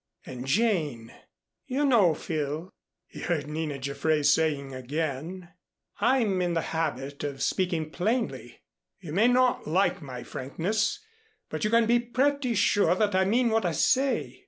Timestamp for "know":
1.85-2.15